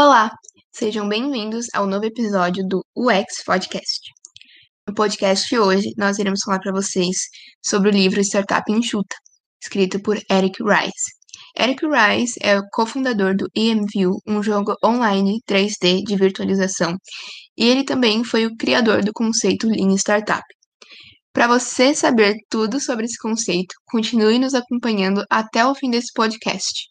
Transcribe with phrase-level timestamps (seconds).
[0.00, 0.30] Olá,
[0.72, 3.98] sejam bem-vindos ao novo episódio do UX Podcast.
[4.86, 7.16] No podcast de hoje, nós iremos falar para vocês
[7.66, 9.16] sobre o livro Startup Enxuta,
[9.60, 11.10] escrito por Eric Rice.
[11.58, 16.96] Eric Rice é o cofundador do EMView, um jogo online 3D de virtualização,
[17.56, 20.44] e ele também foi o criador do conceito Lean Startup.
[21.32, 26.87] Para você saber tudo sobre esse conceito, continue nos acompanhando até o fim desse podcast.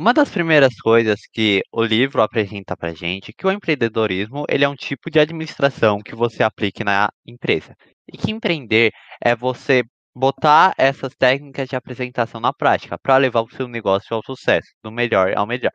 [0.00, 4.64] Uma das primeiras coisas que o livro apresenta para gente é que o empreendedorismo ele
[4.64, 7.76] é um tipo de administração que você aplique na empresa.
[8.10, 8.92] E que empreender
[9.22, 9.82] é você
[10.14, 14.90] botar essas técnicas de apresentação na prática para levar o seu negócio ao sucesso, do
[14.90, 15.72] melhor ao melhor.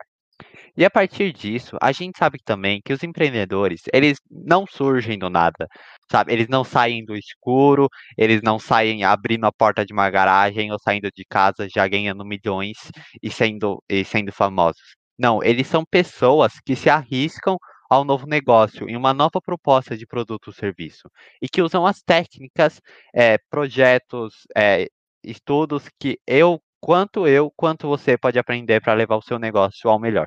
[0.76, 5.30] E a partir disso, a gente sabe também que os empreendedores, eles não surgem do
[5.30, 5.66] nada,
[6.10, 6.32] sabe?
[6.32, 10.78] Eles não saem do escuro, eles não saem abrindo a porta de uma garagem ou
[10.78, 12.76] saindo de casa já ganhando milhões
[13.22, 14.82] e sendo, e sendo famosos.
[15.18, 17.56] Não, eles são pessoas que se arriscam
[17.88, 21.08] ao novo negócio, em uma nova proposta de produto ou serviço,
[21.40, 22.80] e que usam as técnicas,
[23.14, 24.88] é, projetos, é,
[25.24, 29.98] estudos que eu, quanto eu, quanto você pode aprender para levar o seu negócio ao
[30.00, 30.26] melhor.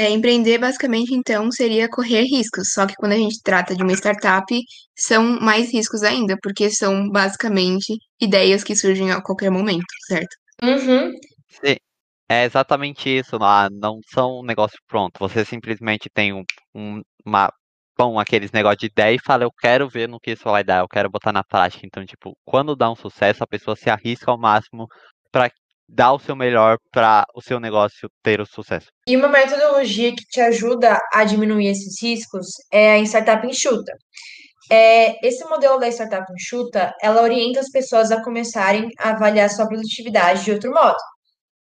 [0.00, 2.72] É, empreender, basicamente, então, seria correr riscos.
[2.72, 4.46] Só que quando a gente trata de uma startup,
[4.96, 10.34] são mais riscos ainda, porque são basicamente ideias que surgem a qualquer momento, certo?
[10.62, 11.12] Uhum.
[11.50, 11.76] Sim,
[12.30, 13.36] é exatamente isso.
[13.42, 15.18] Ah, não são um negócio pronto.
[15.18, 17.52] Você simplesmente tem um, um, uma
[17.94, 20.78] bom, aqueles negócios de ideia e fala, eu quero ver no que isso vai dar,
[20.78, 21.86] eu quero botar na prática.
[21.86, 24.86] Então, tipo, quando dá um sucesso, a pessoa se arrisca ao máximo
[25.30, 25.50] para
[25.92, 28.86] dar o seu melhor para o seu negócio ter o sucesso.
[29.06, 33.92] E uma metodologia que te ajuda a diminuir esses riscos é a Startup Enxuta.
[34.70, 39.66] É, esse modelo da Startup Enxuta, ela orienta as pessoas a começarem a avaliar sua
[39.66, 40.98] produtividade de outro modo.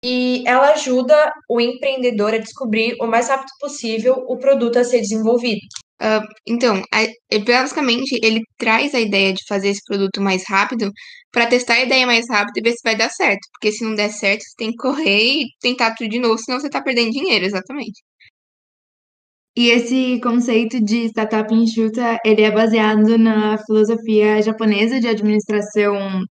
[0.03, 5.01] E ela ajuda o empreendedor a descobrir o mais rápido possível o produto a ser
[5.01, 5.61] desenvolvido.
[5.99, 10.91] Uh, então, a, basicamente, ele traz a ideia de fazer esse produto mais rápido
[11.31, 13.47] para testar a ideia mais rápido e ver se vai dar certo.
[13.53, 16.59] Porque se não der certo, você tem que correr e tentar tudo de novo, senão
[16.59, 18.01] você está perdendo dinheiro, exatamente.
[19.55, 26.23] E esse conceito de startup enxuta, ele é baseado na filosofia japonesa de administração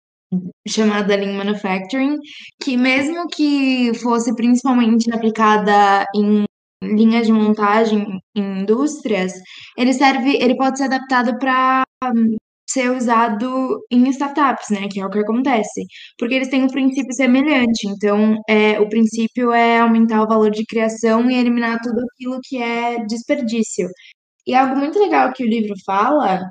[0.67, 2.17] chamada Lean Manufacturing,
[2.61, 6.45] que mesmo que fosse principalmente aplicada em
[6.83, 9.33] linhas de montagem em indústrias,
[9.77, 11.83] ele serve, ele pode ser adaptado para
[12.75, 14.87] ser usado em startups, né?
[14.91, 15.85] Que é o que acontece.
[16.17, 17.87] Porque eles têm um princípio semelhante.
[17.87, 22.61] Então, é, o princípio é aumentar o valor de criação e eliminar tudo aquilo que
[22.61, 23.87] é desperdício.
[24.47, 26.41] E algo muito legal que o livro fala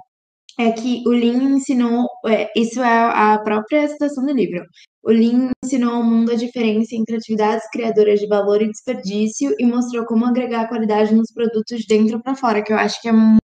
[0.59, 3.01] é que o Lean ensinou, é, isso é
[3.35, 4.65] a própria citação do livro.
[5.03, 9.67] O Lean ensinou ao mundo a diferença entre atividades criadoras de valor e desperdício e
[9.67, 13.13] mostrou como agregar qualidade nos produtos de dentro para fora, que eu acho que é
[13.13, 13.41] muito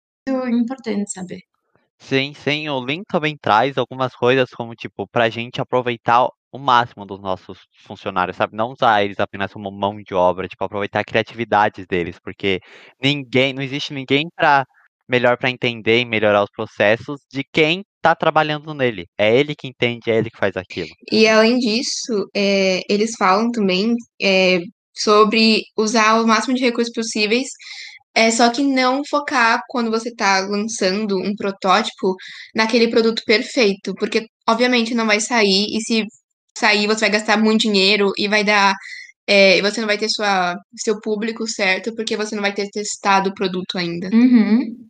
[0.48, 1.40] importante saber.
[2.00, 7.06] Sim, sim, o Lean também traz algumas coisas como, tipo, pra gente aproveitar o máximo
[7.06, 8.56] dos nossos funcionários, sabe?
[8.56, 12.58] Não usar eles apenas como mão de obra, tipo, aproveitar a criatividade deles, porque
[13.00, 14.64] ninguém, não existe ninguém para
[15.08, 19.06] melhor para entender e melhorar os processos de quem está trabalhando nele.
[19.18, 20.88] É ele que entende, é ele que faz aquilo.
[21.12, 24.60] E além disso, é, eles falam também é,
[24.96, 27.48] sobre usar o máximo de recursos possíveis,
[28.14, 32.14] é só que não focar quando você está lançando um protótipo
[32.54, 36.04] naquele produto perfeito, porque obviamente não vai sair, e se
[36.56, 38.74] sair você vai gastar muito dinheiro e vai dar.
[39.26, 43.30] É, você não vai ter sua, seu público certo, porque você não vai ter testado
[43.30, 44.08] o produto ainda.
[44.12, 44.88] Uhum.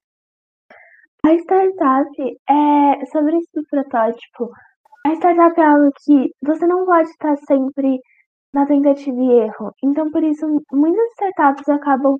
[1.27, 4.51] A startup é sobre isso do protótipo.
[5.07, 7.99] A startup é algo que você não pode estar sempre
[8.55, 9.75] na tentativa e erro.
[9.85, 12.17] Então, por isso, muitas startups acabam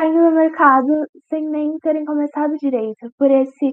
[0.00, 3.72] saindo no mercado sem nem terem começado direito, por esse,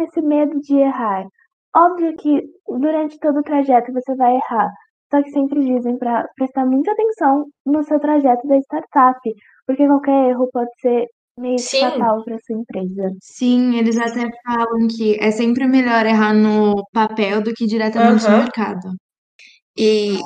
[0.00, 1.26] esse medo de errar.
[1.74, 4.70] Óbvio que durante todo o trajeto você vai errar,
[5.10, 9.20] só que sempre dizem para prestar muita atenção no seu trajeto da startup,
[9.66, 11.06] porque qualquer erro pode ser
[11.38, 11.80] meio Sim.
[11.80, 13.12] fatal para sua empresa.
[13.20, 18.30] Sim, eles até falam que é sempre melhor errar no papel do que diretamente no
[18.30, 18.42] Aham.
[18.44, 18.94] mercado.
[19.76, 20.18] E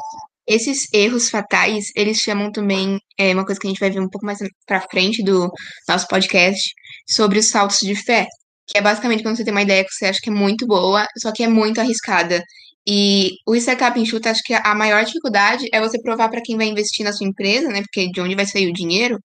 [0.51, 4.09] esses erros fatais, eles chamam também, é uma coisa que a gente vai ver um
[4.09, 5.49] pouco mais pra frente do
[5.89, 6.61] nosso podcast,
[7.09, 8.27] sobre os saltos de fé,
[8.67, 11.07] que é basicamente quando você tem uma ideia que você acha que é muito boa,
[11.19, 12.43] só que é muito arriscada.
[12.87, 16.67] E o Startup Enxuta, acho que a maior dificuldade é você provar para quem vai
[16.67, 19.19] investir na sua empresa, né, porque de onde vai sair o dinheiro,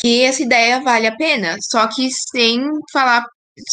[0.00, 1.56] que essa ideia vale a pena.
[1.70, 3.24] Só que sem falar,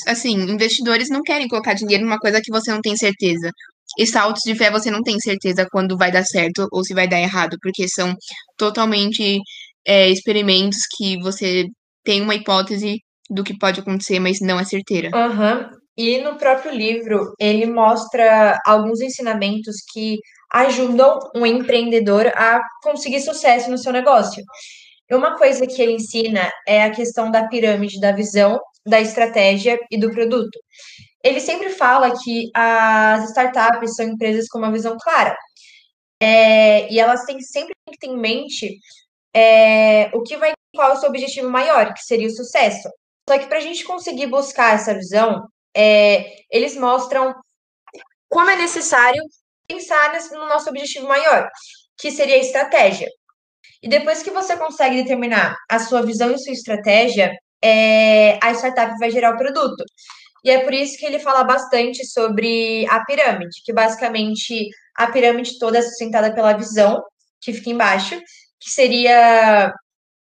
[0.08, 3.52] assim, investidores não querem colocar dinheiro numa coisa que você não tem certeza.
[3.98, 7.08] E saltos de fé você não tem certeza quando vai dar certo ou se vai
[7.08, 8.14] dar errado, porque são
[8.58, 9.40] totalmente
[9.86, 11.66] é, experimentos que você
[12.04, 13.00] tem uma hipótese
[13.30, 15.10] do que pode acontecer, mas não é certeira.
[15.14, 15.70] Aham.
[15.98, 20.18] E no próprio livro, ele mostra alguns ensinamentos que
[20.52, 24.44] ajudam um empreendedor a conseguir sucesso no seu negócio.
[25.12, 29.98] Uma coisa que ele ensina é a questão da pirâmide da visão, da estratégia e
[29.98, 30.60] do produto.
[31.26, 35.36] Ele sempre fala que as startups são empresas com uma visão clara.
[36.22, 38.78] É, e elas têm sempre que ter em mente
[39.34, 42.88] é, o que vai, qual é o seu objetivo maior, que seria o sucesso.
[43.28, 47.34] Só que para a gente conseguir buscar essa visão, é, eles mostram
[48.30, 49.24] como é necessário
[49.68, 51.50] pensar no nosso objetivo maior,
[51.98, 53.08] que seria a estratégia.
[53.82, 57.32] E depois que você consegue determinar a sua visão e sua estratégia,
[57.64, 59.84] é, a startup vai gerar o produto.
[60.46, 65.58] E é por isso que ele fala bastante sobre a pirâmide, que basicamente a pirâmide
[65.58, 67.04] toda é sustentada pela visão,
[67.42, 68.16] que fica embaixo,
[68.60, 69.74] que seria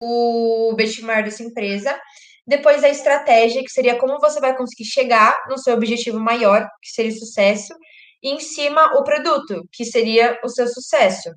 [0.01, 2.01] o maior dessa empresa.
[2.47, 6.91] Depois a estratégia, que seria como você vai conseguir chegar no seu objetivo maior, que
[6.91, 7.75] seria o sucesso.
[8.23, 11.31] E em cima o produto, que seria o seu sucesso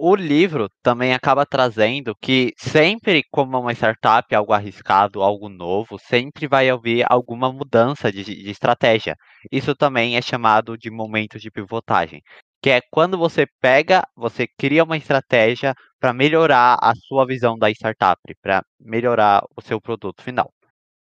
[0.00, 6.46] o livro também acaba trazendo que sempre, como uma startup, algo arriscado, algo novo, sempre
[6.46, 9.16] vai haver alguma mudança de, de estratégia.
[9.50, 12.22] Isso também é chamado de momento de pivotagem,
[12.62, 17.70] que é quando você pega, você cria uma estratégia para melhorar a sua visão da
[17.70, 20.50] startup, para melhorar o seu produto final.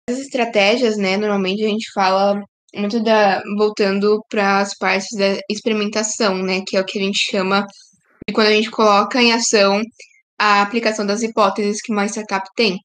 [0.09, 2.41] As estratégias, né, normalmente a gente fala
[2.75, 7.19] muito da voltando para as partes da experimentação, né, que é o que a gente
[7.19, 7.65] chama
[8.31, 9.83] e quando a gente coloca em ação
[10.39, 12.79] a aplicação das hipóteses que uma startup tem.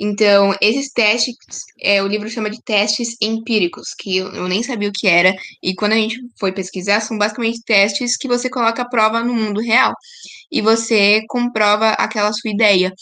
[0.00, 1.36] Então, esses testes,
[1.80, 5.34] é, o livro chama de testes empíricos, que eu, eu, nem sabia o que era,
[5.62, 9.34] e quando a gente foi pesquisar, são basicamente testes que você coloca a prova no
[9.34, 9.94] mundo real,
[10.52, 12.92] e você comprova aquela sua ideia.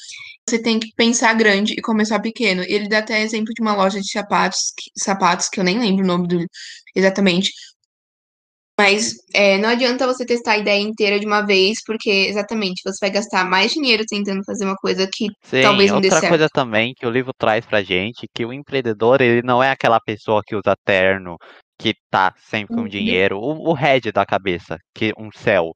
[0.48, 2.62] Você tem que pensar grande e começar pequeno.
[2.66, 6.06] Ele dá até exemplo de uma loja de sapatos, sapatos que eu nem lembro o
[6.06, 6.46] nome do
[6.94, 7.52] exatamente,
[8.78, 12.98] mas é, não adianta você testar a ideia inteira de uma vez, porque exatamente você
[13.00, 16.22] vai gastar mais dinheiro tentando fazer uma coisa que Sim, talvez não dê outra certo.
[16.22, 20.00] coisa também que o livro traz pra gente, que o empreendedor, ele não é aquela
[20.00, 21.36] pessoa que usa terno,
[21.78, 22.88] que tá sempre com Uhum.
[22.88, 25.70] dinheiro, o, o head da cabeça, que um céu,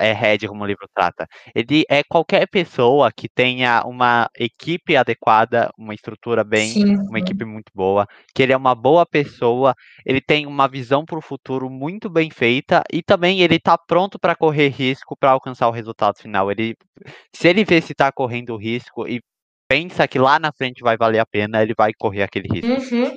[0.00, 1.26] é head como o livro trata.
[1.54, 6.96] Ele é qualquer pessoa que tenha uma equipe adequada, uma estrutura bem, Sim.
[7.08, 9.74] uma equipe muito boa, que ele é uma boa pessoa,
[10.06, 14.18] ele tem uma visão para o futuro muito bem feita e também ele está pronto
[14.18, 16.50] para correr risco para alcançar o resultado final.
[16.50, 16.74] Ele,
[17.34, 19.20] se ele vê se está correndo risco e
[19.68, 22.94] pensa que lá na frente vai valer a pena, ele vai correr aquele risco.
[22.94, 23.12] Uhum.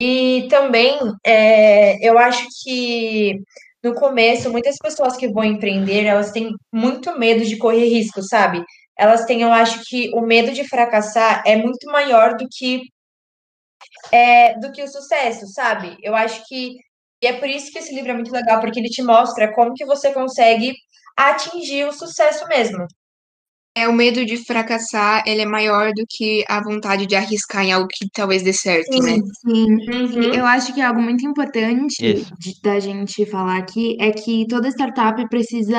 [0.00, 3.40] E também, é, eu acho que
[3.82, 8.64] no começo, muitas pessoas que vão empreender, elas têm muito medo de correr risco, sabe?
[8.98, 12.82] Elas têm, eu acho que o medo de fracassar é muito maior do que
[14.12, 15.96] é, do que o sucesso, sabe?
[16.02, 16.72] Eu acho que
[17.22, 19.72] e é por isso que esse livro é muito legal, porque ele te mostra como
[19.74, 20.72] que você consegue
[21.16, 22.86] atingir o sucesso mesmo.
[23.76, 27.72] É, o medo de fracassar, ele é maior do que a vontade de arriscar em
[27.72, 29.16] algo que talvez dê certo, né?
[29.44, 30.32] Sim, Uhum.
[30.34, 35.28] Eu acho que algo muito importante de- da gente falar aqui é que toda startup
[35.28, 35.76] precisa,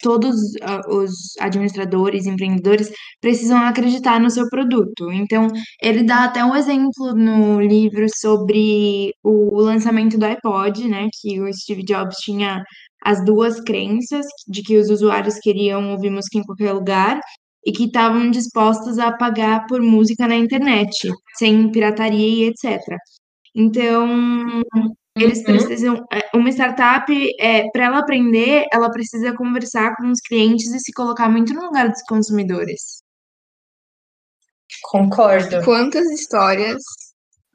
[0.00, 1.10] todos ah, os
[1.40, 2.88] administradores, empreendedores
[3.20, 5.10] precisam acreditar no seu produto.
[5.12, 5.48] Então,
[5.82, 11.08] ele dá até um exemplo no livro sobre o lançamento do iPod, né?
[11.20, 12.62] Que o Steve Jobs tinha
[13.04, 17.20] as duas crenças de que os usuários queriam ouvir música em qualquer lugar
[17.64, 22.80] e que estavam dispostos a pagar por música na internet, sem pirataria e etc.
[23.54, 24.62] Então,
[25.16, 25.44] eles Uhum.
[25.44, 26.06] precisam.
[26.12, 30.92] é, Uma startup, é, para ela aprender, ela precisa conversar com os clientes e se
[30.92, 33.02] colocar muito no lugar dos consumidores.
[34.82, 35.64] Concordo.
[35.64, 36.82] Quantas histórias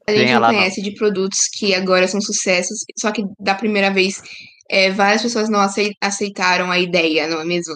[0.07, 4.21] a gente não- conhece de produtos que agora são sucessos, só que da primeira vez
[4.74, 7.74] é, várias pessoas não acei- aceitaram a ideia, não é mesmo?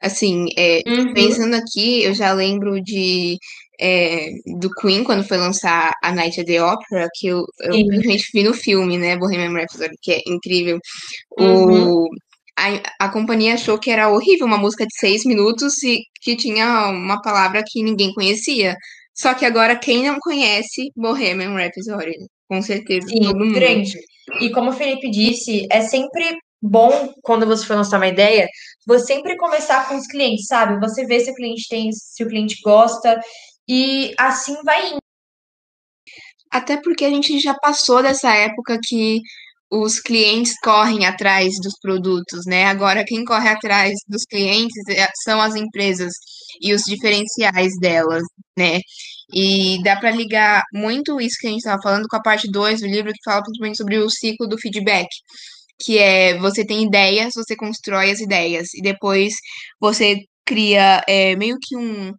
[0.00, 1.14] Assim, é, Uhum.
[1.14, 3.38] pensando aqui, eu já lembro de
[3.80, 7.80] é, do Queen, quando foi lançar a Night at the Opera, que eu, eu Sim.
[7.84, 10.78] simplesmente vi no filme, né, Bohemian Rhapsody, que é incrível.
[11.38, 11.94] Uhum.
[12.04, 12.08] O,
[12.58, 16.88] a, a companhia achou que era horrível, uma música de seis minutos e que tinha
[16.88, 18.76] uma palavra que ninguém conhecia.
[19.14, 22.16] Só que agora, quem não conhece Bohemian Rhapsody?
[22.48, 23.54] Com certeza, Sim, todo mundo.
[23.54, 23.98] grande.
[24.40, 28.48] E como o Felipe disse, é sempre bom quando você for lançar uma ideia,
[28.86, 30.78] você sempre começar com os clientes, sabe?
[30.80, 33.20] Você vê se o cliente tem, se o cliente gosta,
[33.68, 34.98] e assim vai indo.
[36.50, 39.20] Até porque a gente já passou dessa época que
[39.70, 42.66] os clientes correm atrás dos produtos, né?
[42.66, 46.12] Agora, quem corre atrás dos clientes é, são as empresas
[46.60, 48.22] e os diferenciais delas,
[48.56, 48.80] né?
[49.32, 52.80] E dá para ligar muito isso que a gente estava falando com a parte 2
[52.80, 55.08] do livro, que fala principalmente sobre o ciclo do feedback,
[55.80, 59.34] que é você tem ideias, você constrói as ideias, e depois
[59.80, 62.12] você cria é, meio que um,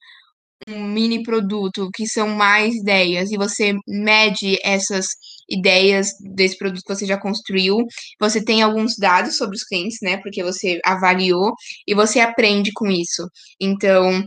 [0.68, 5.08] um mini produto, que são mais ideias, e você mede essas
[5.50, 7.78] ideias desse produto que você já construiu.
[8.20, 10.18] Você tem alguns dados sobre os clientes, né?
[10.18, 11.54] Porque você avaliou
[11.88, 13.24] e você aprende com isso.
[13.60, 14.24] Então,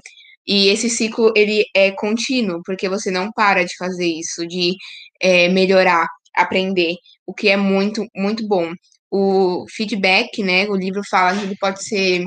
[0.50, 4.74] e esse ciclo ele é contínuo, porque você não para de fazer isso, de
[5.20, 8.72] é, melhorar, aprender, o que é muito, muito bom.
[9.10, 10.66] O feedback, né?
[10.68, 12.24] O livro fala que ele pode ser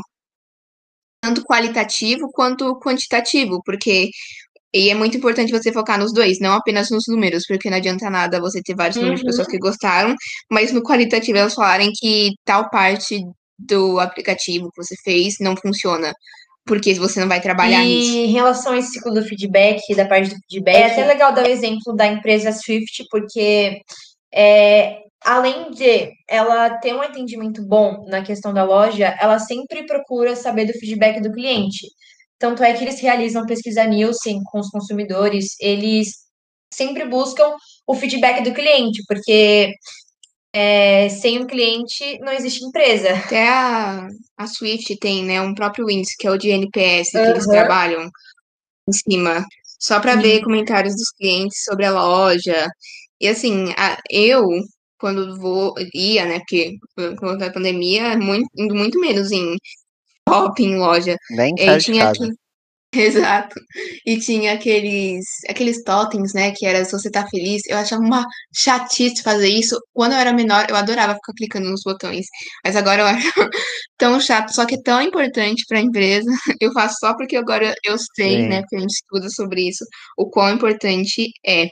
[1.22, 4.10] tanto qualitativo quanto quantitativo, porque
[4.74, 8.10] e é muito importante você focar nos dois, não apenas nos números, porque não adianta
[8.10, 9.52] nada você ter vários números de pessoas Uhum.
[9.52, 10.16] que gostaram,
[10.52, 13.20] mas no qualitativo elas falarem que tal parte
[13.58, 16.14] do aplicativo que você fez não funciona,
[16.66, 18.14] porque você não vai trabalhar nisso.
[18.14, 21.34] E em relação a esse ciclo do feedback, da parte do feedback, é até legal
[21.34, 23.82] dar o exemplo da empresa Swift, porque
[24.34, 30.36] é, além de ela ter um atendimento bom na questão da loja, ela sempre procura
[30.36, 31.88] saber do feedback do cliente.
[32.40, 36.24] Tanto é que eles realizam pesquisa Nielsen com os consumidores, eles
[36.74, 37.54] sempre buscam
[37.88, 39.72] o feedback do cliente, porque
[40.54, 43.10] é, sem o cliente não existe empresa.
[43.14, 44.08] Até a,
[44.38, 48.10] a Swift tem, né, um próprio índice, que é o de NPS, que eles trabalham
[48.88, 49.46] em cima,
[49.80, 50.44] só para ver Sim.
[50.44, 52.68] comentários dos clientes sobre a loja.
[53.20, 54.44] E assim, a- eu,
[55.00, 59.56] quando vou, ia, né, porque por conta da pandemia, muito, indo muito menos em
[60.30, 61.18] shopping, loja.
[61.32, 62.34] Nem E de tinha casa.
[63.00, 63.56] exato,
[64.06, 67.62] e tinha aqueles, aqueles totens, né, que era se você tá feliz.
[67.68, 69.80] Eu achava uma chatice fazer isso.
[69.94, 72.26] Quando eu era menor, eu adorava ficar clicando nos botões,
[72.64, 73.28] mas agora eu acho
[73.98, 76.30] tão chato, só que é tão importante para a empresa.
[76.62, 78.62] Eu faço só porque agora eu sei, né, Sim.
[78.62, 79.84] porque a gente estuda sobre isso,
[80.18, 81.68] o quão importante é.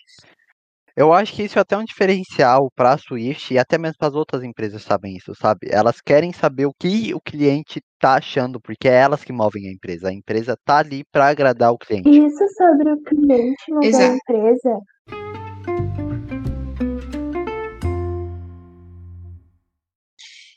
[0.96, 4.10] Eu acho que isso é até um diferencial para a Swift e até mesmo para
[4.10, 5.68] as outras empresas sabem isso, sabe?
[5.72, 9.72] Elas querem saber o que o cliente tá achando, porque é elas que movem a
[9.72, 10.10] empresa.
[10.10, 12.10] A empresa tá ali para agradar o cliente.
[12.10, 14.80] Isso sobre o cliente mover a empresa.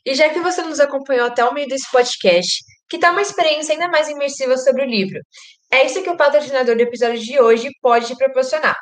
[0.07, 2.63] E já que você nos acompanhou até o meio desse podcast,
[2.95, 5.19] que tal uma experiência ainda mais imersiva sobre o livro?
[5.69, 8.77] É isso que o patrocinador do episódio de hoje pode te proporcionar.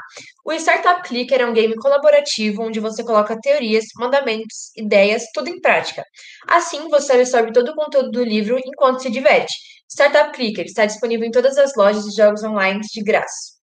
[0.45, 5.59] O Startup Clicker é um game colaborativo onde você coloca teorias, mandamentos, ideias, tudo em
[5.63, 6.05] prática.
[6.47, 9.55] Assim, você absorve todo o conteúdo do livro enquanto se diverte.
[9.91, 13.62] Startup Clicker está disponível em todas as lojas de jogos online de graça.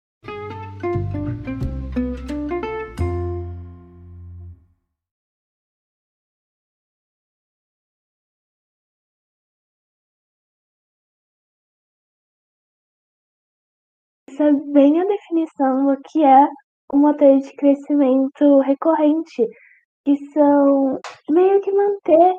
[14.38, 16.46] Isso é bem a definição do que é
[16.94, 19.44] um motor de crescimento recorrente,
[20.04, 22.34] que são meio que manter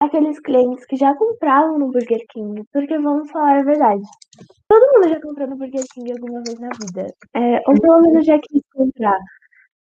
[0.00, 4.02] aqueles clientes que já compravam no Burger King, porque vamos falar a verdade.
[4.68, 7.06] Todo mundo já comprou no Burger King alguma vez na vida,
[7.36, 9.20] é, ou pelo menos já quis comprar.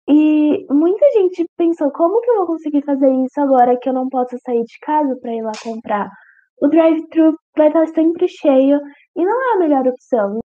[0.08, 4.08] E muita gente pensou, como que eu vou conseguir fazer isso agora que eu não
[4.08, 6.10] posso sair de casa para ir lá comprar?
[6.60, 8.80] O drive-thru vai estar sempre cheio
[9.16, 10.40] e não é a melhor opção.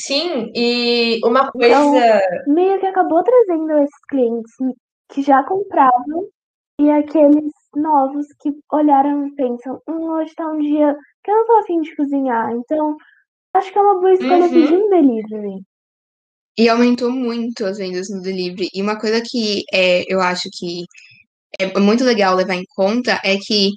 [0.00, 2.20] Sim, e uma Então, coisa.
[2.46, 4.52] meio que acabou trazendo esses clientes
[5.10, 6.28] que já compravam
[6.80, 11.46] e aqueles novos que olharam e pensam, hum, hoje tá um dia que eu não
[11.46, 12.96] tô afim de cozinhar, então
[13.54, 14.50] acho que é uma boa escolha Uhum.
[14.50, 15.62] pedir um delivery.
[16.58, 18.68] E aumentou muito as vendas no delivery.
[18.74, 20.84] E uma coisa que é, eu acho que
[21.58, 23.70] é muito legal levar em conta é que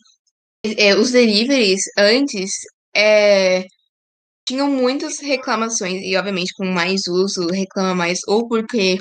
[0.77, 2.51] é, os deliveries antes
[2.95, 3.65] é,
[4.45, 8.97] tinham muitas reclamações, e obviamente com mais uso, reclama mais, ou porque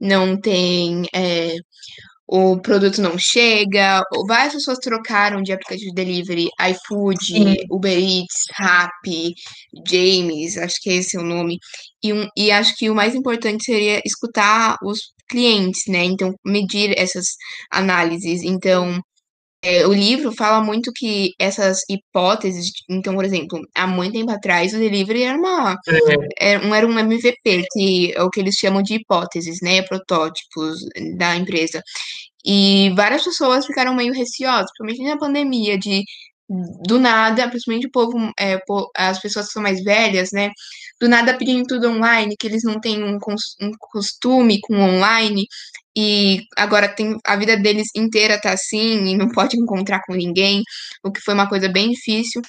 [0.00, 1.04] não tem.
[1.14, 1.56] é,
[2.28, 7.54] o produto não chega, ou várias pessoas trocaram de aplicativo de delivery, iFood, Sim.
[7.70, 9.32] Uber Eats, Rappi,
[9.88, 11.58] James, acho que esse é o nome.
[12.02, 14.98] E, um, e acho que o mais importante seria escutar os
[15.28, 16.04] clientes, né?
[16.04, 17.26] Então, medir essas
[17.70, 18.42] análises.
[18.42, 19.00] Então,
[19.86, 24.78] o livro fala muito que essas hipóteses, então, por exemplo, há muito tempo atrás o
[24.78, 25.76] delivery era uma
[26.38, 29.82] era um, era um MVP, que é o que eles chamam de hipóteses, né?
[29.82, 30.78] Protótipos
[31.16, 31.82] da empresa.
[32.44, 36.04] E várias pessoas ficaram meio receosas, principalmente na pandemia, de
[36.48, 38.58] do nada, principalmente o povo, é,
[38.96, 40.50] as pessoas que são mais velhas, né?
[41.00, 43.18] Do nada pedindo tudo online, que eles não têm um,
[43.60, 45.46] um costume com online.
[45.96, 50.62] E agora tem a vida deles inteira tá assim e não pode encontrar com ninguém,
[51.02, 52.42] o que foi uma coisa bem difícil.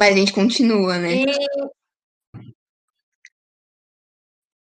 [0.00, 1.24] Mas a gente continua, né?
[1.24, 1.26] E,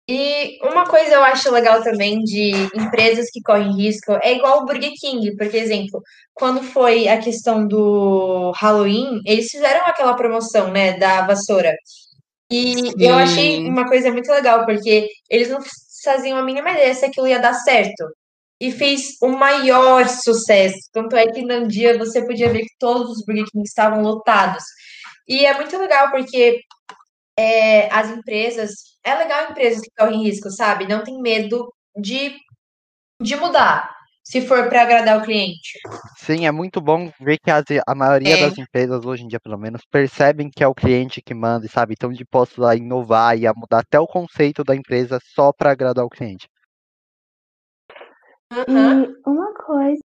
[0.08, 4.66] e uma coisa eu acho legal também de empresas que correm risco é igual o
[4.66, 6.02] Burger King, porque, exemplo,
[6.34, 11.72] quando foi a questão do Halloween, eles fizeram aquela promoção, né, da vassoura.
[12.50, 13.68] E eu achei Sim.
[13.68, 15.60] uma coisa muito legal, porque eles não
[16.02, 18.08] faziam a mínima ideia se aquilo ia dar certo.
[18.60, 20.78] E fez o maior sucesso.
[20.92, 24.62] Tanto é que num dia você podia ver que todos os Burger King estavam lotados.
[25.26, 26.60] E é muito legal, porque
[27.36, 28.70] é, as empresas.
[29.04, 30.86] É legal empresas que correm risco, sabe?
[30.86, 32.36] Não tem medo de,
[33.20, 33.90] de mudar,
[34.24, 35.78] se for para agradar o cliente.
[36.18, 38.36] Sim, é muito bom ver que as- a maioria É.
[38.36, 41.94] das empresas, hoje em dia pelo menos, percebem que é o cliente que manda, sabe?
[41.94, 46.04] Então, dispostos a inovar e a mudar até o conceito da empresa só para agradar
[46.04, 46.48] o cliente.
[48.52, 49.04] Aham.
[49.04, 50.00] E uma coisa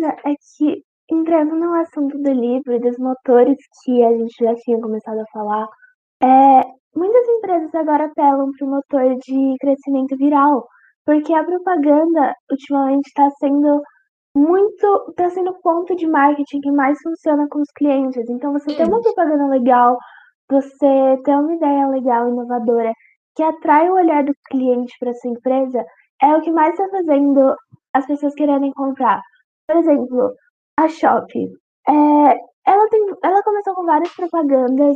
[0.00, 4.80] é que, entrando no assunto do livro e dos motores que a gente já tinha
[4.80, 5.66] começado a falar,
[6.22, 6.62] é,
[6.94, 10.66] muitas empresas agora apelam para o motor de crescimento viral,
[11.08, 13.80] porque a propaganda ultimamente está sendo
[14.36, 18.28] muito, está sendo o ponto de marketing que mais funciona com os clientes.
[18.28, 19.96] Então, você ter uma propaganda legal,
[20.50, 22.92] você ter uma ideia legal, inovadora,
[23.34, 25.82] que atrai o olhar do cliente para sua empresa,
[26.20, 27.56] é o que mais está fazendo
[27.94, 29.22] as pessoas quererem comprar.
[29.66, 30.34] Por exemplo,
[30.78, 31.48] a Shopee.
[31.88, 31.92] É,
[32.66, 34.94] ela, tem, ela começou com várias propagandas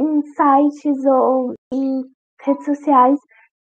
[0.00, 2.02] em sites ou em
[2.44, 3.20] redes sociais.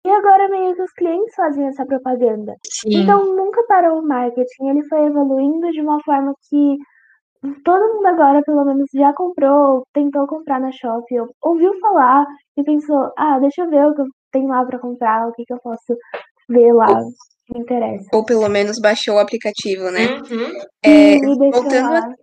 [0.05, 2.53] E agora meio que os clientes fazem essa propaganda.
[2.63, 3.01] Sim.
[3.01, 6.77] Então nunca parou o marketing, ele foi evoluindo de uma forma que
[7.63, 12.63] todo mundo agora, pelo menos, já comprou, tentou comprar na Shopee, ou- ouviu falar e
[12.63, 15.53] pensou, ah, deixa eu ver o que eu tenho lá para comprar, o que, que
[15.53, 15.97] eu posso
[16.49, 16.87] ver lá
[17.47, 18.07] que me interessa.
[18.13, 20.05] Ou pelo menos baixou o aplicativo, né?
[20.29, 20.51] Uhum.
[20.83, 22.15] É, Sim, e deixou voltando a lá.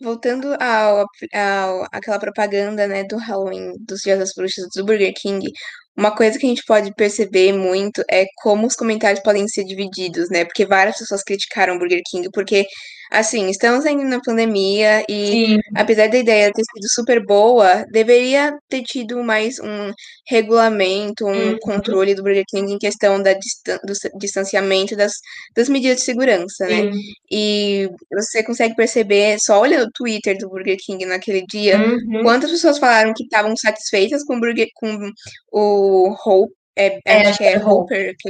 [0.00, 5.48] Voltando ao, ao aquela propaganda, né, do Halloween, dos Dias das Bruxas, do Burger King,
[5.96, 10.30] uma coisa que a gente pode perceber muito é como os comentários podem ser divididos,
[10.30, 10.44] né?
[10.44, 12.66] Porque várias pessoas criticaram o Burger King, porque,
[13.12, 15.58] assim, estamos ainda na pandemia e, Sim.
[15.76, 19.92] apesar da ideia ter sido super boa, deveria ter tido mais um
[20.28, 21.58] regulamento, um Uhum.
[21.60, 25.12] controle do Burger King em questão da distan do distanciamento das,
[25.56, 26.90] das medidas de segurança, né?
[26.92, 27.00] Sim.
[27.30, 32.22] E você consegue perceber, só olhando o Twitter do Burger King naquele dia, Uhum.
[32.22, 35.10] quantas pessoas falaram que estavam satisfeitas com o Burger, com
[35.52, 37.68] o Hope, é, É, acho que é Hope.
[37.94, 38.28] Hopper, que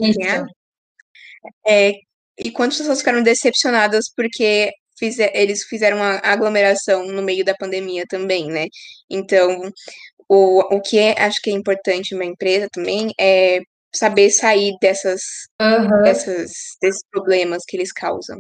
[1.67, 1.93] é,
[2.39, 8.05] e quantas pessoas ficaram decepcionadas porque fize- eles fizeram uma aglomeração no meio da pandemia
[8.09, 8.67] também, né?
[9.11, 9.71] Então,
[10.29, 13.61] o, o que é, acho que é importante uma empresa também é
[13.95, 15.21] saber sair dessas,
[15.61, 16.03] Aham.
[16.03, 18.39] dessas, desses problemas que eles causam.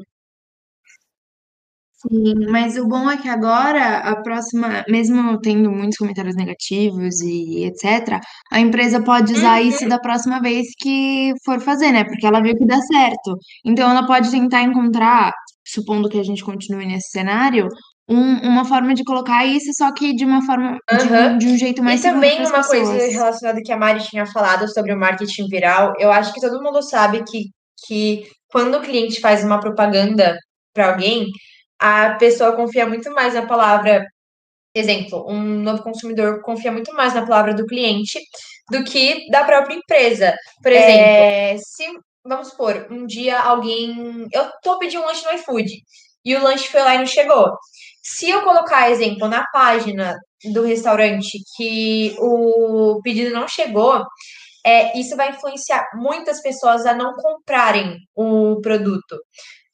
[2.08, 7.64] Sim, mas o bom é que agora, a próxima, mesmo tendo muitos comentários negativos e
[7.64, 8.18] etc.,
[8.50, 9.68] a empresa pode usar Uhum.
[9.68, 12.04] isso da próxima vez que for fazer, né?
[12.04, 13.36] Porque ela viu que dá certo.
[13.64, 15.32] Então ela pode tentar encontrar,
[15.64, 17.68] supondo que a gente continue nesse cenário,
[18.08, 21.38] um- uma forma de colocar isso, só que de uma forma, de um, Aham.
[21.38, 23.12] de um jeito E mais seguro também uma coisa pessoas.
[23.12, 26.82] relacionada que a Mari tinha falado sobre o marketing viral, eu acho que todo mundo
[26.82, 27.44] sabe que,
[27.86, 30.36] que quando o cliente faz uma propaganda
[30.74, 31.26] para alguém,
[31.82, 34.06] a pessoa confia muito mais na palavra.
[34.72, 38.20] Exemplo, um novo consumidor confia muito mais na palavra do cliente
[38.70, 40.32] do que da própria empresa.
[40.62, 41.84] Por exemplo, é, se,
[42.24, 44.28] vamos supor, um dia alguém.
[44.32, 45.72] Eu tô pedindo um lanche no iFood
[46.24, 47.50] e o lanche foi lá e não chegou.
[48.00, 50.16] Se eu colocar, exemplo, na página
[50.52, 54.04] do restaurante que o pedido não chegou,
[54.64, 59.18] é, isso vai influenciar muitas pessoas a não comprarem o produto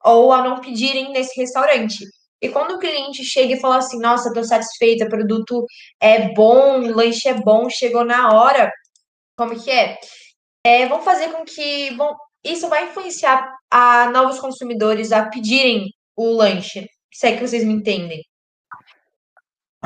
[0.08, 2.04] ou a não pedirem nesse restaurante.
[2.40, 5.64] E quando o cliente chega e fala assim, nossa, tô satisfeita, o produto
[6.00, 8.70] é bom, o lanche é bom, chegou na hora,
[9.36, 9.98] como que é?
[10.64, 11.96] É, vão fazer com que
[12.44, 16.86] isso vai influenciar a novos consumidores a pedirem o lanche.
[17.12, 18.22] Se é que vocês me entendem.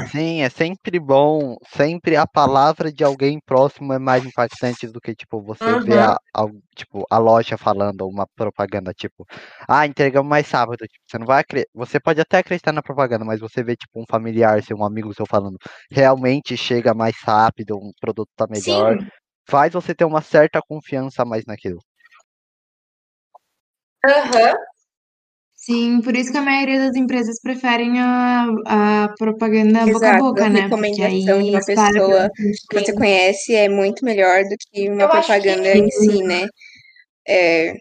[0.00, 5.14] Sim, é sempre bom, sempre a palavra de alguém próximo é mais impactante do que,
[5.14, 6.00] tipo, você ver Uhum.
[6.00, 9.26] a, a- tipo, a loja falando uma propaganda, tipo,
[9.68, 10.78] ah, entregamos mais sábado.
[10.87, 14.05] Tipo, você não vai você pode até acreditar na propaganda, mas você vê, tipo, um
[14.09, 15.59] familiar seu, um amigo seu falando,
[15.90, 19.07] realmente chega mais rápido, um produto tá melhor, Sim.
[19.48, 21.78] faz você ter uma certa confiança mais naquilo.
[24.09, 24.57] Aham.
[25.64, 30.25] Sim, por isso que a maioria das empresas preferem a, a propaganda boca a Exato,
[30.25, 30.68] boca, a né?
[30.68, 34.88] Porque recomendação aí de uma pessoa bastante que você conhece é muito melhor do que
[34.90, 36.46] uma Eu acho que- propaganda em si, né?
[37.29, 37.75] É,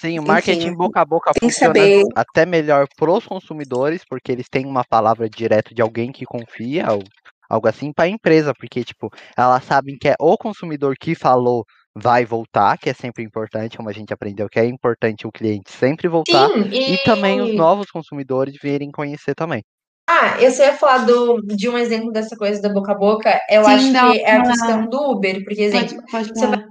[0.00, 4.02] Sim, o Enfim, marketing boca a boca tem que funciona saber- até melhor pros consumidores,
[4.08, 7.02] porque eles têm uma palavra direta de alguém que confia, ou
[7.48, 11.64] algo assim, para a empresa, porque, tipo, elas sabem que é o consumidor que falou
[11.96, 15.70] vai voltar, que é sempre importante, como a gente aprendeu, que é importante o cliente
[15.70, 19.62] sempre voltar, Sim, e também os novos consumidores virem conhecer também.
[20.08, 23.40] Ah, eu só ia falar do, de um exemplo dessa coisa da boca a boca.
[23.48, 26.66] Eu Sim, acho dá que é a questão do Uber, porque, exemplo, Pode, pode você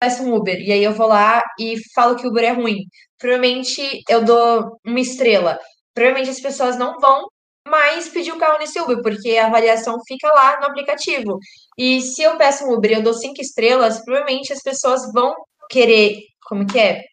[0.00, 2.78] peço um Uber e aí eu vou lá e falo que o Uber é ruim.
[3.18, 5.58] Provavelmente eu dou uma estrela.
[5.92, 7.26] Provavelmente as pessoas não vão
[7.70, 11.38] mais pedir o carro nesse Uber, porque a avaliação fica lá no aplicativo.
[11.78, 15.34] E se eu peço um Uber e eu dou cinco estrelas, provavelmente as pessoas vão
[15.70, 17.04] querer, como que é?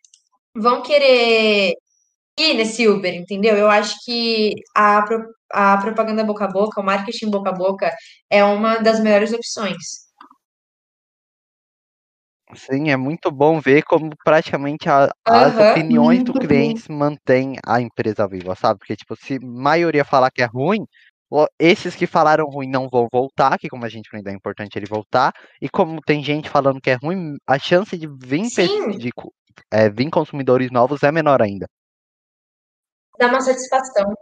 [0.56, 1.74] Vão querer
[2.40, 3.56] ir nesse Uber, entendeu?
[3.56, 5.04] Eu acho que a,
[5.52, 7.92] a propaganda boca a boca, o marketing boca a boca
[8.30, 10.07] é uma das melhores opções.
[12.56, 18.26] Sim, é muito bom ver como praticamente a- as opiniões do cliente mantém a empresa
[18.28, 18.80] viva, sabe?
[18.80, 20.86] Porque, tipo, se a maioria falar que é ruim,
[21.60, 24.86] esses que falaram ruim não vão voltar, que como a gente aprendeu, é importante ele
[24.86, 25.34] voltar.
[25.62, 28.44] E como tem gente falando que é ruim, a chance de vir,
[28.98, 29.12] de,
[29.70, 31.68] é, vir consumidores novos é menor ainda.
[33.20, 34.14] dá uma satisfação.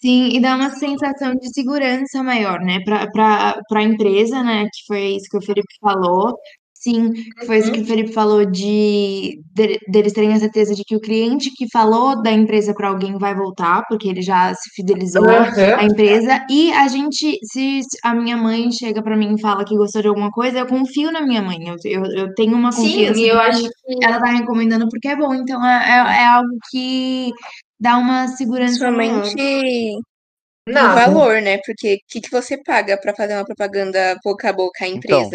[0.00, 5.16] Sim, e dá uma sensação de segurança maior, né, para a empresa, né, que foi
[5.16, 6.38] isso que o Felipe falou.
[6.90, 10.82] Sim, que foi isso que o Felipe falou de, de deles terem a certeza de
[10.84, 14.70] que o cliente que falou da empresa para alguém vai voltar, porque ele já se
[14.74, 15.84] fidelizou à Aham.
[15.84, 16.44] empresa.
[16.50, 20.08] E a gente, se a minha mãe chega para mim e fala que gostou de
[20.08, 21.58] alguma coisa, eu confio na minha mãe.
[21.68, 24.88] Eu, eu, eu tenho uma Sim, confiança e eu que acho que ela tá recomendando
[24.88, 25.34] porque é bom.
[25.34, 27.30] Então é, é, é algo que
[27.78, 29.02] dá uma segurança no
[30.66, 31.58] Não, valor, né?
[31.64, 35.30] Porque o que, que você paga para fazer uma propaganda boca a boca à Então,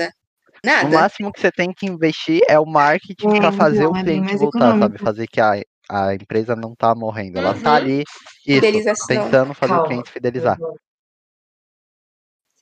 [0.63, 0.86] empresa?
[0.86, 1.02] O Nada.
[1.02, 4.04] máximo que você tem que investir é o marketing É, para fazer então, o é
[4.04, 4.73] cliente mais voltar, sabe?
[4.76, 5.04] econômico.
[5.04, 5.54] Fazer que a,
[5.89, 7.38] a empresa não tá morrendo.
[7.39, 7.76] Ela tá Uhum.
[7.78, 8.04] ali,
[8.45, 9.88] isso, tentando fazer o Calma.
[9.88, 10.58] cliente fidelizar.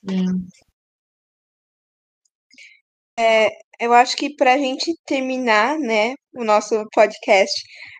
[0.04, 0.46] Sim.
[3.80, 7.52] Eu acho que para a gente terminar, né, o nosso podcast,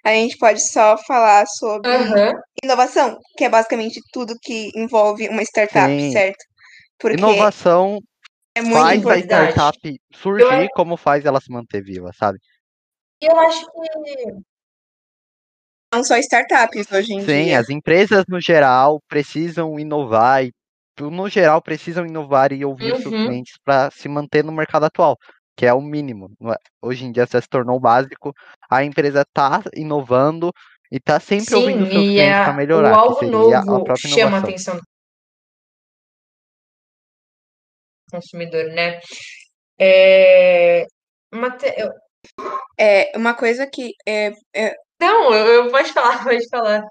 [0.04, 2.32] a gente pode só falar sobre Aham.
[2.62, 6.12] inovação, que é basicamente tudo que envolve uma startup, Sim.
[6.12, 6.44] certo?
[7.00, 7.98] Porque Inovação
[8.54, 9.54] é muito faz a importante.
[9.54, 12.38] startup surgir como faz ela se manter viva, sabe?
[13.20, 14.42] Eu acho que
[15.94, 17.58] Não só startups hoje em Sim, dia.
[17.60, 20.52] as empresas no geral precisam inovar e
[21.00, 23.24] no geral precisam inovar e ouvir seus Uhum.
[23.24, 25.16] clientes para se manter no mercado atual,
[25.56, 26.30] que é o mínimo.
[26.50, 26.56] é?
[26.80, 28.32] Hoje em dia já se tornou básico.
[28.70, 30.50] A empresa está inovando
[30.90, 33.20] e está sempre ouvindo os seus sim, e clientes a, para o melhorar, que algo
[33.52, 34.82] a novo própria chama a atenção do
[38.12, 39.00] consumidor, né?
[39.80, 40.86] É,
[41.32, 41.74] uma te-
[42.78, 46.82] É uma coisa que é, é- Não, eu, eu pode falar, pode falar.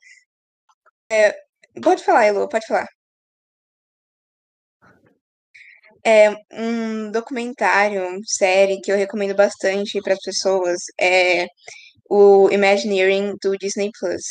[1.83, 2.87] pode falar, Elo, pode falar.
[6.05, 11.45] É um documentário, série que eu recomendo bastante para as pessoas é
[12.09, 14.23] o Imagineering do Disney Plus.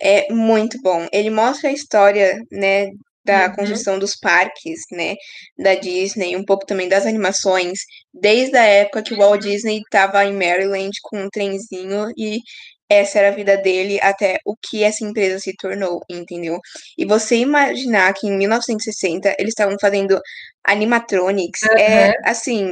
[0.00, 1.06] É muito bom.
[1.12, 2.88] Ele mostra a história, né,
[3.24, 3.54] da Uhum.
[3.56, 5.14] construção dos parques, né,
[5.58, 7.80] da Disney, um pouco também das animações,
[8.12, 12.40] desde a época que o Walt Disney estava em Maryland com um trenzinho e
[12.88, 16.58] essa era a vida dele até o que essa empresa se tornou, entendeu?
[16.98, 20.20] E você imaginar que em 1960 eles estavam fazendo
[20.64, 22.66] animatronics, é assim,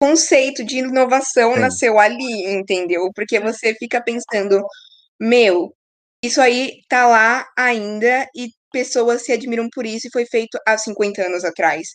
[0.00, 1.60] conceito de inovação Sim.
[1.60, 3.10] nasceu ali, entendeu?
[3.14, 4.62] Porque você fica pensando,
[5.20, 5.74] meu,
[6.22, 10.76] isso aí tá lá ainda e pessoas se admiram por isso e foi feito há
[10.76, 11.88] 50 anos atrás.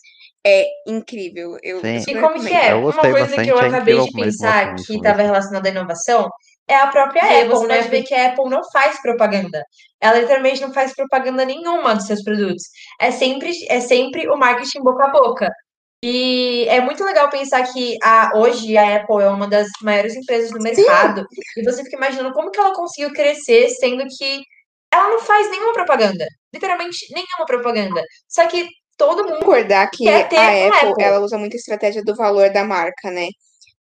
[0.44, 1.56] É incrível.
[1.62, 2.02] Eu, Sim.
[2.08, 2.72] eu E como que é?
[2.72, 5.32] Eu Uma coisa que eu é acabei de pensar que estava livro.
[5.32, 6.28] relacionada à inovação
[6.66, 7.76] é a própria E Apple, né?
[7.76, 9.62] pode ver Porque a Apple não faz propaganda.
[10.00, 12.64] Ela literalmente não faz propaganda nenhuma dos seus produtos.
[13.00, 15.48] É sempre, é sempre o marketing boca a boca.
[16.04, 20.50] E é muito legal pensar que a, hoje a Apple é uma das maiores empresas
[20.50, 21.24] do mercado.
[21.56, 24.42] E você fica imaginando como que ela conseguiu crescer, sendo que
[24.92, 26.26] ela não faz nenhuma propaganda.
[26.52, 28.02] Literalmente nenhuma propaganda.
[28.28, 31.02] Só que todo mundo concordar que a Apple, Apple.
[31.02, 33.28] ela usa muito a estratégia do valor da marca, né?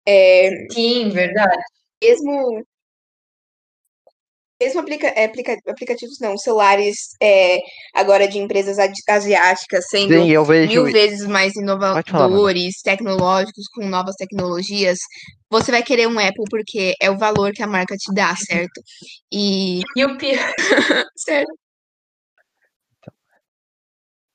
[0.06, 1.62] É, Sim, verdade.
[2.02, 2.62] mesmo
[4.60, 7.58] mesmo aplica, é, aplica, aplicativos não, celulares é,
[7.94, 8.76] agora de empresas
[9.08, 10.68] asiáticas sendo Sim, eu vejo.
[10.68, 14.98] mil vezes mais Pode falar, inovadores, tecnológicos, com novas tecnologias,
[15.50, 18.80] você vai querer um Apple porque é o valor que a marca te dá, certo?
[19.32, 19.80] E.
[19.96, 20.52] E o pior.
[21.16, 21.67] Certo.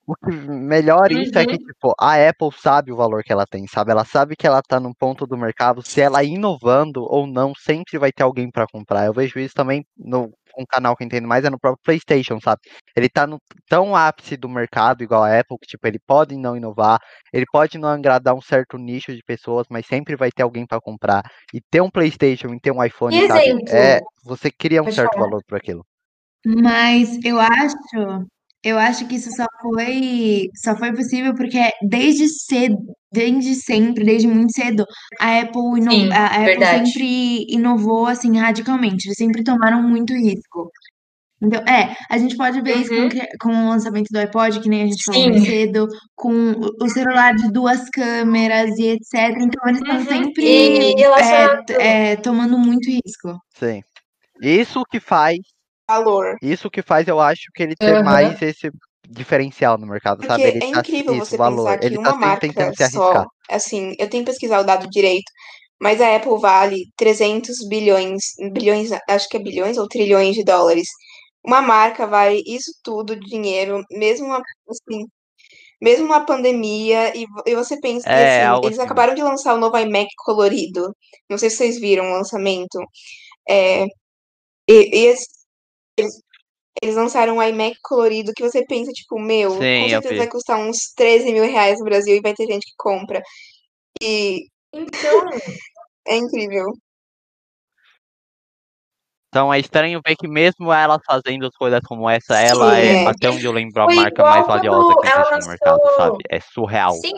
[0.06, 1.58] O que melhor isso é que, Uhum.
[1.58, 3.92] tipo, a Apple sabe o valor que ela tem, sabe?
[3.92, 7.98] Ela sabe que ela tá num ponto do mercado, se ela inovando ou não, sempre
[7.98, 9.06] vai ter alguém para comprar.
[9.06, 12.38] Eu vejo isso também no um canal que eu entendo mais é no próprio PlayStation,
[12.40, 12.62] sabe?
[12.96, 16.56] Ele tá no tão ápice do mercado, igual a Apple, que, tipo, ele pode não
[16.56, 17.00] inovar,
[17.34, 20.80] ele pode não agradar um certo nicho de pessoas, mas sempre vai ter alguém para
[20.82, 21.24] comprar.
[21.54, 23.46] E ter um PlayStation e ter um iPhone, E sabe?
[23.48, 23.70] exemplo?
[23.70, 25.26] É, você cria um Pode certo falar.
[25.30, 25.84] valor por aquilo.
[26.46, 28.26] Mas eu acho,
[28.64, 32.78] eu acho que isso só foi, só foi possível porque desde cedo,
[33.12, 34.86] desde sempre, desde muito cedo,
[35.20, 36.88] a Apple, ino- Sim, a Apple verdade.
[36.92, 39.08] sempre inovou assim radicalmente.
[39.08, 40.70] Eles sempre tomaram muito risco.
[41.46, 43.10] Então, é, a gente pode ver isso com, Uhum.
[43.42, 46.32] com o lançamento do iPod, que nem a gente falou mais cedo, com
[46.82, 49.36] o- celular de duas câmeras e etc.
[49.42, 50.06] Então, eles estão Uhum.
[50.06, 53.38] sempre E é, é, tomando muito risco.
[53.60, 53.82] Sim.
[54.42, 55.38] Isso que faz
[55.88, 56.38] Valor.
[56.42, 58.04] Isso que faz, eu acho, que ele ter Aham.
[58.04, 58.70] mais esse
[59.10, 60.48] diferencial no mercado, sabe?
[60.48, 61.66] Porque Ele é tá, incrível isso, você valor.
[61.66, 63.28] pensar que Ele tá uma sempre marca tentando se só, arriscar.
[63.50, 65.30] assim, eu tenho que pesquisar o dado direito,
[65.82, 68.22] mas a Apple vale 300 bilhões,
[68.54, 70.88] bilhões, acho que é bilhões ou trilhões de dólares.
[71.46, 74.38] Uma marca vale isso tudo de dinheiro, mesmo uma,
[74.70, 75.06] assim,
[75.82, 78.86] mesmo uma pandemia, e, e você pensa, É, assim, eles assim.
[78.86, 80.96] acabaram de lançar o novo iMac colorido.
[81.30, 82.80] Não sei se vocês viram o lançamento.
[83.50, 83.86] É,
[84.70, 85.16] e, e
[85.98, 86.22] eles,
[86.82, 90.28] eles lançaram um iMac colorido que você pensa, tipo, meu, com Sim, eu certeza vai
[90.28, 93.22] custar uns 13 mil reais no Brasil e vai ter gente que compra.
[94.02, 94.90] E Então,
[96.08, 96.66] é incrível.
[99.34, 103.08] Então é estranho ver que mesmo ela fazendo as coisas como essa, ela é, é.
[103.08, 106.18] até onde eu lembro, a Foi marca mais valiosa que existe no mercado, lançou- sabe?
[106.30, 106.94] É surreal.
[106.94, 107.14] sim,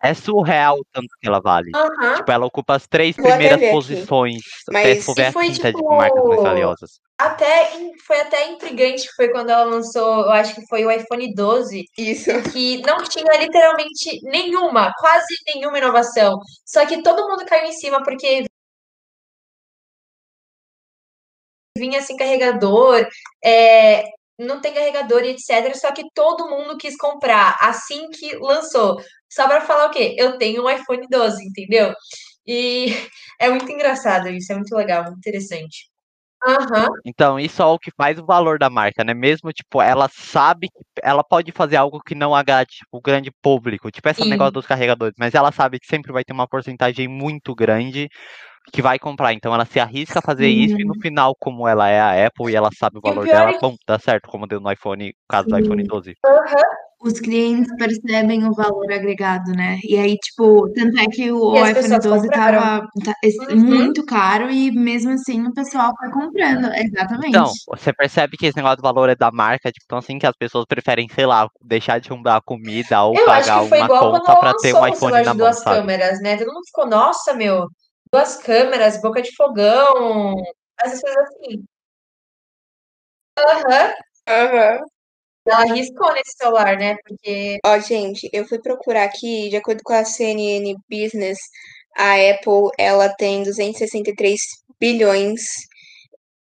[0.00, 1.72] É surreal o tanto que ela vale.
[2.16, 4.94] Tipo, ela ocupa as três Vou primeiras posições, Mas- até
[5.26, 6.90] se foi, quinta de tipo, marcas mais valiosas.
[7.18, 7.70] Até
[8.06, 12.30] foi até intrigante, foi quando ela lançou, eu acho que foi o iPhone 12, Isso.
[12.52, 16.38] que não tinha literalmente nenhuma, quase nenhuma inovação.
[16.64, 18.44] Só que todo mundo caiu em cima porque
[21.76, 23.06] vinha sem carregador,
[23.44, 24.04] é,
[24.38, 25.74] não tem carregador e etc.
[25.76, 29.00] Só que todo mundo quis comprar assim que lançou.
[29.30, 30.14] Só pra falar o quê?
[30.18, 31.94] Eu tenho um iPhone 12, entendeu?
[32.46, 32.86] E
[33.40, 35.90] é muito engraçado isso, é muito legal, muito interessante.
[36.46, 39.14] Aham, Então, isso é o que faz o valor da marca, né?
[39.14, 43.30] Mesmo, tipo, ela sabe que ela pode fazer algo que não agrade tipo, o grande
[43.42, 44.28] público, tipo esse Sim.
[44.28, 48.08] negócio dos carregadores, mas ela sabe que sempre vai ter uma porcentagem muito grande
[48.72, 49.32] que vai comprar.
[49.32, 52.52] Então, ela se arrisca a fazer isso e no final, como ela é a Apple
[52.52, 54.70] e ela sabe o o valor pior dela, é bom, dá certo, como deu no
[54.70, 56.14] iPhone, no caso do iPhone 12.
[56.98, 59.78] Os clientes percebem o valor agregado, né?
[59.84, 62.58] E aí, tipo, tanto é que o E iPhone pessoas 12 compraram.
[62.58, 63.56] tava tá- es- Uhum.
[63.58, 66.72] muito caro e mesmo assim o pessoal foi comprando.
[66.74, 67.28] Exatamente.
[67.28, 70.26] Então, você percebe que esse negócio do valor é da marca, tipo, então assim que
[70.26, 73.78] as pessoas preferem, sei lá, deixar de comprar comida ou Eu acho pagar que foi
[73.78, 76.36] uma conta pra ter lançou um o iPhone celular na de mão, duas câmeras, né?
[76.38, 77.66] Todo mundo ficou, nossa, meu,
[78.12, 80.36] duas câmeras, boca de fogão,
[80.82, 81.64] essas coisas assim.
[83.38, 83.92] Aham.
[84.28, 84.78] Aham.
[85.46, 86.96] Ela arriscou nesse celular, né?
[87.06, 91.38] Porque Ó, gente, eu fui procurar aqui, de acordo com a CNN Business,
[91.96, 94.40] a Apple, ela tem 263
[94.80, 95.40] bilhões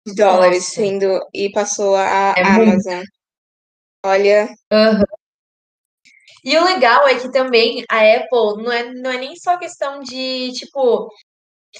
[0.05, 0.71] de dólares, Nossa.
[0.75, 2.71] sendo e passou a, É a muito.
[2.71, 3.03] Amazon.
[4.05, 5.03] Olha, Aham.
[6.43, 9.99] E o legal é que também a Apple não é, não é nem só questão
[10.01, 11.09] de, tipo,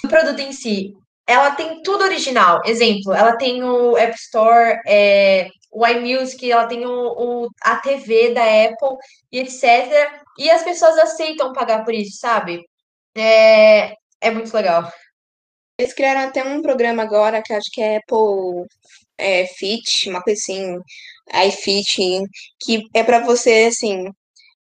[0.02, 0.92] do produto em si.
[1.26, 2.60] Ela tem tudo original.
[2.64, 8.32] Exemplo, ela tem o App Store, é, o iMusic, ela tem o, o- a TV
[8.34, 8.96] da Apple
[9.32, 10.10] e etc.
[10.38, 12.62] E as pessoas aceitam pagar por isso, sabe?
[13.16, 14.90] É, é muito legal.
[15.78, 18.66] eles criaram até um programa agora que acho que é Apple
[19.18, 20.76] é, Fit, uma coisa assim,
[21.48, 22.22] iFit,
[22.60, 24.06] que é pra você, assim,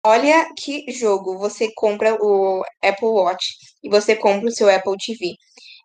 [0.09, 3.45] olha que jogo, você compra o Apple Watch
[3.83, 5.33] e você compra o seu Apple TV.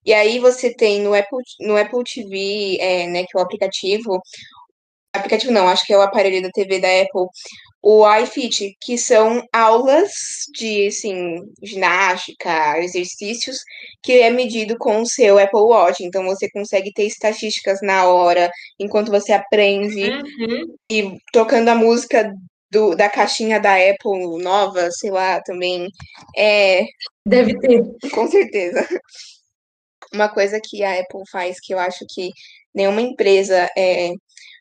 [0.05, 4.21] E aí você tem no Apple, no Apple TV, é, né, que é o aplicativo,
[5.15, 7.27] aplicativo não, acho que é o aparelho da TV da Apple,
[7.83, 10.11] o iFit, que são aulas
[10.59, 13.59] de, assim, ginástica, exercícios,
[14.03, 16.03] que é medido com o seu Apple Watch.
[16.03, 20.75] Então você consegue ter estatísticas na hora, enquanto você aprende, Uhum.
[20.91, 22.33] e tocando a música
[22.75, 25.89] do, da caixinha da Apple nova, sei lá, também.
[26.37, 26.85] É,
[27.25, 27.81] Deve ter.
[28.13, 28.87] com certeza.
[30.13, 32.31] uma coisa que a Apple faz que eu acho que
[32.75, 34.11] nenhuma empresa é,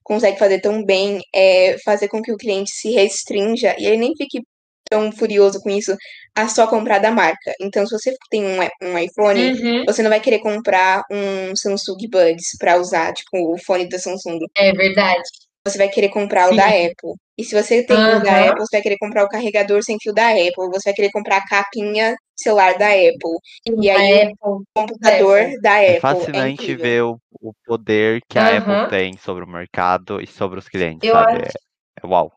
[0.04, 4.16] consegue fazer tão bem é fazer com que o cliente se restrinja e ele nem
[4.16, 4.42] fique
[4.90, 5.96] tão furioso com isso
[6.36, 7.54] a só comprar da marca.
[7.62, 11.98] Então, se você tem um, um iPhone, Uhum, você não vai querer comprar um Samsung
[12.10, 14.40] Buds para usar, tipo, o fone da Samsung.
[14.56, 15.24] é verdade.
[15.66, 16.88] Você vai querer comprar o da Sim.
[16.88, 17.14] Apple.
[17.38, 18.50] E se você tem o da Aham.
[18.50, 20.70] Apple, você vai querer comprar o carregador sem fio da Apple.
[20.72, 23.38] Você vai querer comprar a capinha celular da Apple.
[23.66, 25.62] E aí, Apple, o computador Apple.
[25.62, 25.96] da É Apple.
[25.96, 26.82] É fascinante incrível.
[26.82, 28.84] ver o, o poder que a Aham.
[28.84, 31.38] Apple tem sobre o mercado e sobre os clientes, Eu sabe?
[31.40, 31.58] acho.
[31.58, 32.32] É, é uau.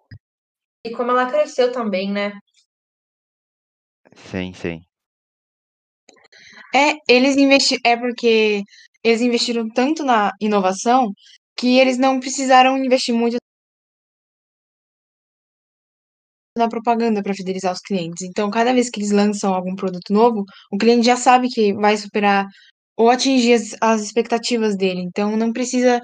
[0.86, 2.32] E como ela cresceu também, né?
[4.14, 4.82] Sim, sim.
[6.74, 8.62] É, eles investi é porque
[9.02, 11.12] eles investiram tanto na inovação
[11.56, 13.36] que eles não precisaram investir muito
[16.56, 18.22] na propaganda para fidelizar os clientes.
[18.22, 21.96] Então, cada vez que eles lançam algum produto novo, o cliente já sabe que vai
[21.96, 22.46] superar
[22.96, 25.00] ou atingir as, as expectativas dele.
[25.02, 26.00] Então, não precisa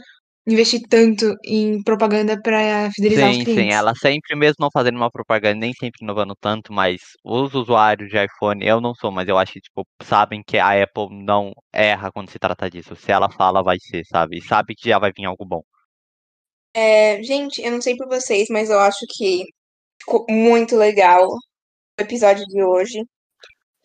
[0.46, 3.54] investir tanto em propaganda para fidelizar os Sim, sim.
[3.54, 3.74] clientes.
[3.74, 8.24] Ela sempre, mesmo não fazendo uma propaganda, nem sempre inovando tanto, mas os usuários de
[8.24, 12.10] iPhone, eu não sou, mas eu acho que, tipo, sabem que a Apple não erra
[12.12, 12.96] quando se trata disso.
[12.96, 14.38] Se ela fala, vai ser, sabe?
[14.38, 15.62] E sabe que já vai vir algo bom.
[16.74, 19.44] É, gente, eu não sei por vocês, mas eu acho que
[20.02, 21.38] ficou muito legal o
[22.02, 23.04] episódio de hoje.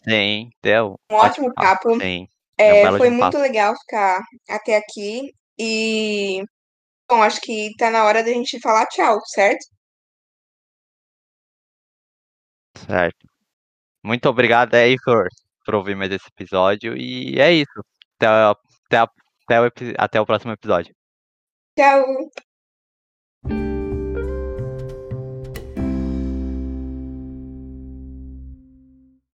[0.08, 1.99] Sim, deu Um ótimo papo.
[1.99, 2.27] Sim,
[2.58, 3.38] é um foi muito papo.
[3.38, 5.34] legal ficar até aqui.
[5.60, 6.43] E,
[7.10, 9.65] bom, acho que tá na hora da gente falar tchau, certo?
[12.86, 13.27] Certo.
[14.03, 15.27] Muito obrigado aí por,
[15.65, 16.95] por ouvir mais esse episódio.
[16.95, 17.84] E é isso.
[18.17, 19.12] Até, até,
[19.45, 20.95] até, o, até o próximo episódio.
[21.77, 22.46] Tchau!